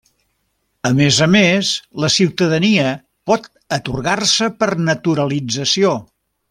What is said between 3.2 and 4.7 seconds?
pot atorgar-se